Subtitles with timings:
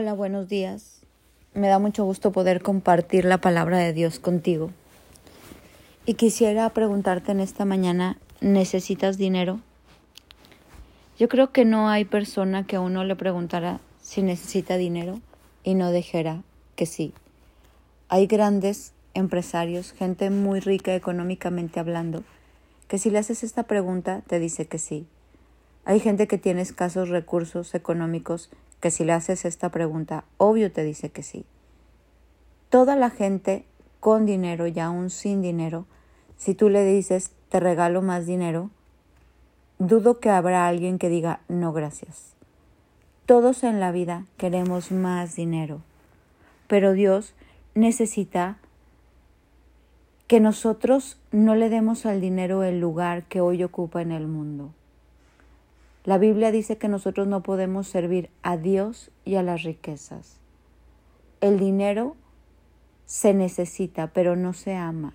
[0.00, 1.00] Hola, buenos días.
[1.54, 4.70] Me da mucho gusto poder compartir la palabra de Dios contigo.
[6.06, 9.58] Y quisiera preguntarte en esta mañana, ¿necesitas dinero?
[11.18, 15.18] Yo creo que no hay persona que a uno le preguntara si necesita dinero
[15.64, 16.44] y no dijera
[16.76, 17.12] que sí.
[18.08, 22.22] Hay grandes empresarios, gente muy rica económicamente hablando,
[22.86, 25.08] que si le haces esta pregunta te dice que sí.
[25.84, 28.48] Hay gente que tiene escasos recursos económicos
[28.80, 31.44] que si le haces esta pregunta, obvio te dice que sí.
[32.70, 33.64] Toda la gente
[34.00, 35.86] con dinero y aún sin dinero,
[36.36, 38.70] si tú le dices te regalo más dinero,
[39.78, 42.34] dudo que habrá alguien que diga no gracias.
[43.26, 45.80] Todos en la vida queremos más dinero,
[46.66, 47.34] pero Dios
[47.74, 48.58] necesita
[50.26, 54.72] que nosotros no le demos al dinero el lugar que hoy ocupa en el mundo.
[56.08, 60.38] La Biblia dice que nosotros no podemos servir a Dios y a las riquezas.
[61.42, 62.16] El dinero
[63.04, 65.12] se necesita, pero no se ama.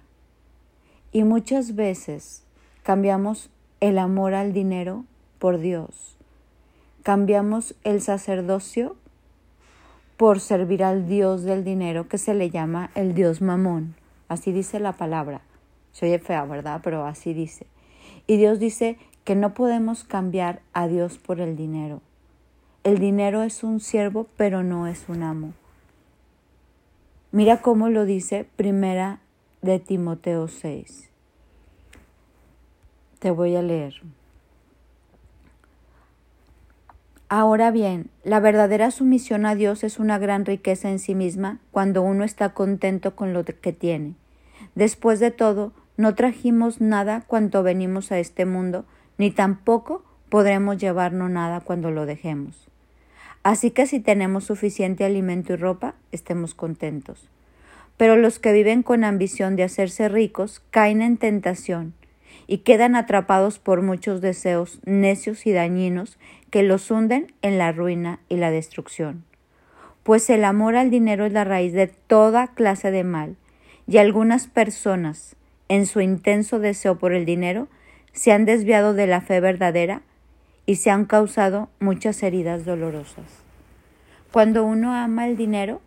[1.12, 2.44] Y muchas veces
[2.84, 5.06] cambiamos el amor al dinero
[5.40, 6.16] por Dios.
[7.02, 8.96] Cambiamos el sacerdocio
[10.16, 13.96] por servir al Dios del dinero que se le llama el Dios mamón.
[14.28, 15.42] Así dice la palabra.
[15.92, 16.82] Se oye fea, ¿verdad?
[16.84, 17.66] Pero así dice.
[18.28, 22.02] Y Dios dice que no podemos cambiar a Dios por el dinero.
[22.84, 25.54] El dinero es un siervo, pero no es un amo.
[27.32, 29.20] Mira cómo lo dice primera
[29.62, 31.10] de Timoteo 6.
[33.20, 34.02] Te voy a leer.
[37.30, 42.04] Ahora bien, la verdadera sumisión a Dios es una gran riqueza en sí misma cuando
[42.04, 44.14] uno está contento con lo que tiene.
[44.76, 48.86] Después de todo, no trajimos nada cuando venimos a este mundo,
[49.18, 52.68] ni tampoco podremos llevarnos nada cuando lo dejemos.
[53.44, 57.30] Así que si tenemos suficiente alimento y ropa, estemos contentos.
[57.98, 61.94] Pero los que viven con ambición de hacerse ricos caen en tentación
[62.48, 66.18] y quedan atrapados por muchos deseos necios y dañinos
[66.50, 69.24] que los hunden en la ruina y la destrucción.
[70.04, 73.38] Pues el amor al dinero es la raíz de toda clase de mal,
[73.88, 75.36] y algunas personas,
[75.68, 77.68] en su intenso deseo por el dinero,
[78.14, 80.02] se han desviado de la fe verdadera
[80.66, 83.26] y se han causado muchas heridas dolorosas.
[84.32, 85.82] Cuando uno ama el dinero,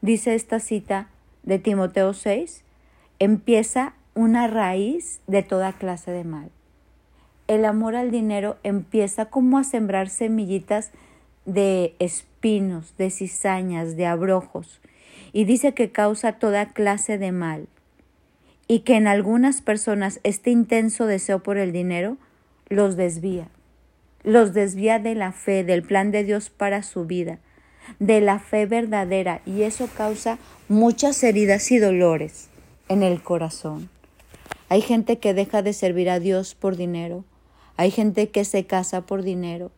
[0.00, 1.08] dice esta cita
[1.42, 2.64] de Timoteo 6,
[3.18, 6.50] empieza una raíz de toda clase de mal.
[7.48, 10.90] El amor al dinero empieza como a sembrar semillitas
[11.44, 14.80] de espinos, de cizañas, de abrojos,
[15.32, 17.68] y dice que causa toda clase de mal
[18.68, 22.16] y que en algunas personas este intenso deseo por el dinero
[22.68, 23.48] los desvía,
[24.22, 27.38] los desvía de la fe, del plan de Dios para su vida,
[28.00, 30.38] de la fe verdadera y eso causa
[30.68, 32.48] muchas heridas y dolores
[32.88, 33.88] en el corazón.
[34.68, 37.24] Hay gente que deja de servir a Dios por dinero,
[37.76, 39.70] hay gente que se casa por dinero,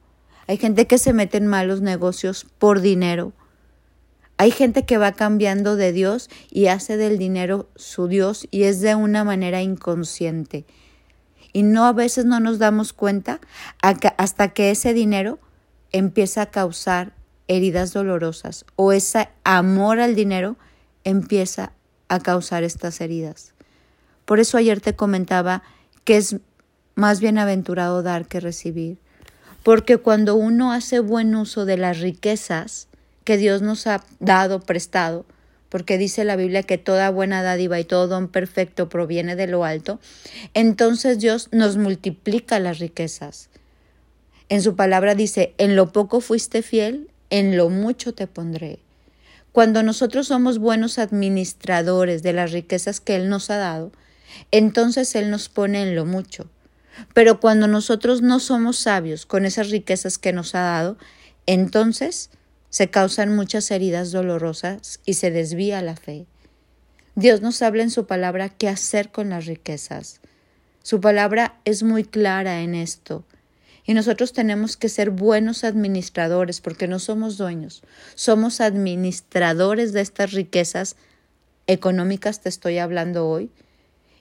[0.46, 3.32] hay gente que se mete en malos negocios por dinero,
[4.38, 8.80] hay gente que va cambiando de Dios y hace del dinero su Dios y es
[8.80, 10.64] de una manera inconsciente.
[11.52, 13.40] Y no a veces no nos damos cuenta
[13.82, 15.40] hasta que ese dinero
[15.90, 17.14] empieza a causar
[17.48, 20.56] heridas dolorosas o ese amor al dinero
[21.02, 21.72] empieza
[22.08, 23.54] a causar estas heridas.
[24.24, 25.62] Por eso ayer te comentaba
[26.04, 26.36] que es
[26.94, 28.98] más bienaventurado dar que recibir.
[29.64, 32.88] Porque cuando uno hace buen uso de las riquezas,
[33.28, 35.26] que Dios nos ha dado prestado,
[35.68, 39.66] porque dice la Biblia que toda buena dádiva y todo don perfecto proviene de lo
[39.66, 40.00] alto,
[40.54, 43.50] entonces Dios nos multiplica las riquezas.
[44.48, 48.78] En su palabra dice, en lo poco fuiste fiel, en lo mucho te pondré.
[49.52, 53.92] Cuando nosotros somos buenos administradores de las riquezas que Él nos ha dado,
[54.52, 56.48] entonces Él nos pone en lo mucho.
[57.12, 60.96] Pero cuando nosotros no somos sabios con esas riquezas que nos ha dado,
[61.44, 62.30] entonces
[62.70, 66.26] se causan muchas heridas dolorosas y se desvía la fe.
[67.14, 70.20] Dios nos habla en su palabra qué hacer con las riquezas.
[70.82, 73.24] Su palabra es muy clara en esto.
[73.84, 77.82] Y nosotros tenemos que ser buenos administradores porque no somos dueños,
[78.14, 80.96] somos administradores de estas riquezas
[81.66, 83.50] económicas, te estoy hablando hoy.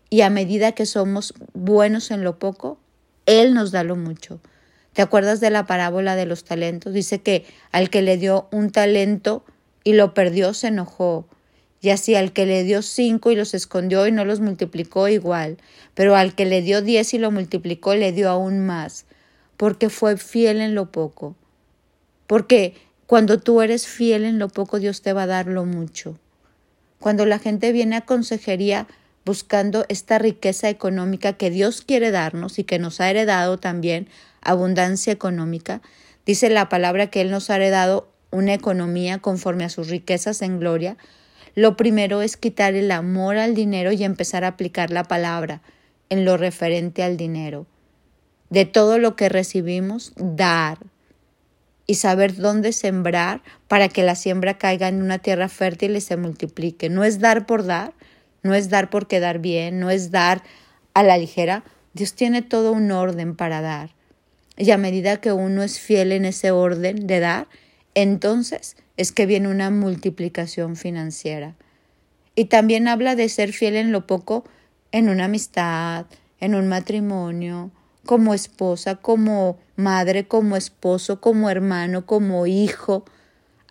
[0.09, 2.79] Y a medida que somos buenos en lo poco,
[3.25, 4.39] Él nos da lo mucho.
[4.97, 6.91] ¿Te acuerdas de la parábola de los talentos?
[6.91, 9.45] Dice que al que le dio un talento
[9.83, 11.27] y lo perdió se enojó.
[11.81, 15.57] Y así al que le dio cinco y los escondió y no los multiplicó igual.
[15.93, 19.05] Pero al que le dio diez y lo multiplicó le dio aún más.
[19.55, 21.35] Porque fue fiel en lo poco.
[22.25, 22.73] Porque
[23.05, 26.17] Cuando tú eres fiel en lo poco, Dios te va a dar lo mucho.
[26.97, 28.87] Cuando la gente viene a consejería
[29.25, 34.07] buscando esta riqueza económica que Dios quiere darnos y que nos ha heredado también,
[34.47, 35.81] abundancia económica,
[36.25, 40.59] dice la palabra que Él nos ha heredado una economía conforme a sus riquezas en
[40.59, 40.97] gloria,
[41.55, 45.61] lo primero es quitar el amor al dinero y empezar a aplicar la palabra
[46.09, 47.65] en lo referente al dinero.
[48.49, 50.77] De todo lo que recibimos, dar
[51.87, 56.17] y saber dónde sembrar para que la siembra caiga en una tierra fértil y se
[56.17, 56.89] multiplique.
[56.89, 57.93] No es dar por dar,
[58.43, 60.43] no es dar por quedar bien, no es dar
[60.93, 61.63] a la ligera.
[61.93, 63.96] Dios tiene todo un orden para dar.
[64.57, 67.47] Y a medida que uno es fiel en ese orden de dar,
[67.93, 71.55] entonces es que viene una multiplicación financiera.
[72.35, 74.43] Y también habla de ser fiel en lo poco,
[74.91, 76.07] en una amistad,
[76.39, 77.71] en un matrimonio,
[78.05, 83.05] como esposa, como madre, como esposo, como hermano, como hijo.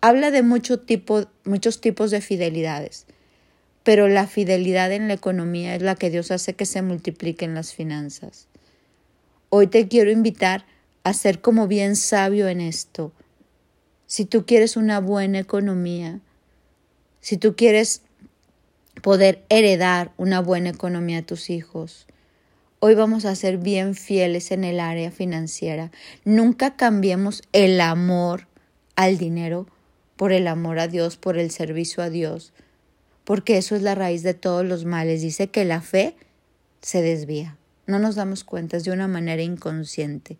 [0.01, 0.43] Habla de
[0.85, 3.05] tipo, muchos tipos de fidelidades.
[3.83, 7.73] Pero la fidelidad en la economía es la que Dios hace que se multipliquen las
[7.73, 8.47] finanzas.
[9.49, 10.65] Hoy te quiero invitar
[11.07, 13.11] a ser como bien sabio en esto
[14.07, 16.21] si tú quieres una buena economía,
[17.19, 18.01] si tú quieres
[19.03, 22.07] poder heredar una buena economía a tus hijos,
[22.79, 25.91] hoy vamos a ser bien fieles en el área financiera.
[26.23, 28.47] Nunca cambiemos el amor
[28.95, 29.67] al dinero
[30.15, 32.53] por el amor a Dios, por el servicio a Dios,
[33.25, 35.21] porque eso es la raíz de todos los males.
[35.21, 36.15] Dice que la fe
[36.81, 37.57] se desvía.
[37.87, 40.37] No nos damos cuenta, de una manera inconsciente.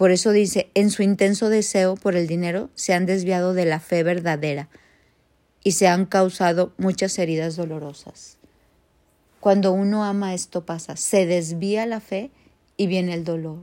[0.00, 3.80] Por eso dice, en su intenso deseo por el dinero se han desviado de la
[3.80, 4.70] fe verdadera
[5.62, 8.38] y se han causado muchas heridas dolorosas.
[9.40, 12.30] Cuando uno ama esto pasa, se desvía la fe
[12.78, 13.58] y viene el dolor.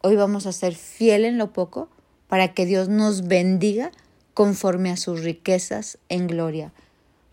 [0.00, 1.88] Hoy vamos a ser fiel en lo poco
[2.28, 3.90] para que Dios nos bendiga
[4.32, 6.72] conforme a sus riquezas en gloria,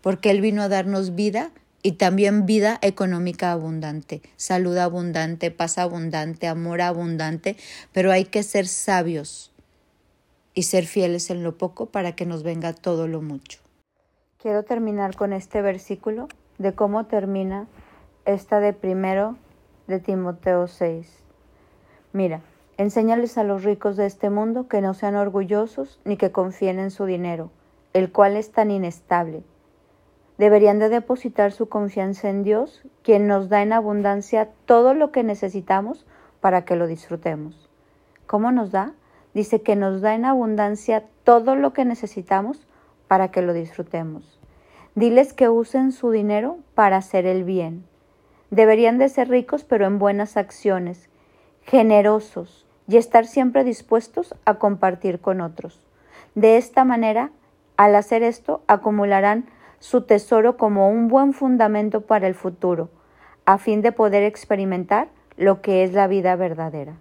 [0.00, 1.52] porque Él vino a darnos vida
[1.86, 7.56] y también vida económica abundante, salud abundante, paz abundante, amor abundante,
[7.92, 9.52] pero hay que ser sabios
[10.54, 13.60] y ser fieles en lo poco para que nos venga todo lo mucho.
[14.38, 17.66] Quiero terminar con este versículo de cómo termina
[18.24, 19.36] esta de primero
[19.86, 21.06] de Timoteo 6.
[22.14, 22.40] Mira,
[22.78, 26.90] enséñales a los ricos de este mundo que no sean orgullosos ni que confíen en
[26.90, 27.50] su dinero,
[27.92, 29.42] el cual es tan inestable
[30.38, 35.22] Deberían de depositar su confianza en Dios, quien nos da en abundancia todo lo que
[35.22, 36.06] necesitamos
[36.40, 37.68] para que lo disfrutemos.
[38.26, 38.92] ¿Cómo nos da?
[39.32, 42.66] Dice que nos da en abundancia todo lo que necesitamos
[43.06, 44.40] para que lo disfrutemos.
[44.94, 47.84] Diles que usen su dinero para hacer el bien.
[48.50, 51.08] Deberían de ser ricos pero en buenas acciones,
[51.62, 55.86] generosos y estar siempre dispuestos a compartir con otros.
[56.34, 57.30] De esta manera,
[57.76, 59.46] al hacer esto, acumularán
[59.78, 62.88] su tesoro como un buen fundamento para el futuro,
[63.44, 66.96] a fin de poder experimentar lo que es la vida verdadera.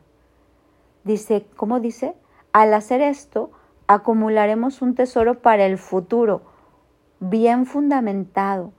[1.04, 2.16] Dice, ¿cómo dice?
[2.52, 3.52] Al hacer esto,
[3.88, 6.42] acumularemos un tesoro para el futuro,
[7.20, 8.72] bien fundamentado,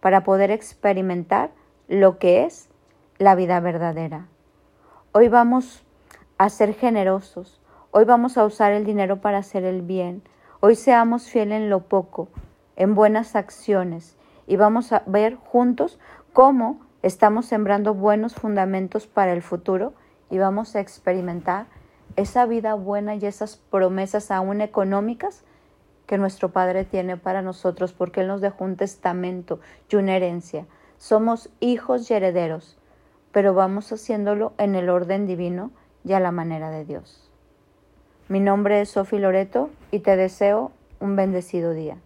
[0.00, 1.50] para poder experimentar
[1.88, 2.68] lo que es
[3.18, 4.26] la vida verdadera.
[5.12, 5.84] Hoy vamos
[6.38, 7.60] a ser generosos,
[7.90, 10.22] hoy vamos a usar el dinero para hacer el bien,
[10.60, 12.28] hoy seamos fieles en lo poco,
[12.80, 15.98] en buenas acciones y vamos a ver juntos
[16.32, 19.92] cómo estamos sembrando buenos fundamentos para el futuro
[20.30, 21.66] y vamos a experimentar
[22.16, 25.44] esa vida buena y esas promesas aún económicas
[26.06, 29.60] que nuestro Padre tiene para nosotros porque Él nos dejó un testamento
[29.90, 30.64] y una herencia.
[30.96, 32.78] Somos hijos y herederos,
[33.30, 35.70] pero vamos haciéndolo en el orden divino
[36.02, 37.30] y a la manera de Dios.
[38.28, 41.98] Mi nombre es Sofi Loreto y te deseo un bendecido día.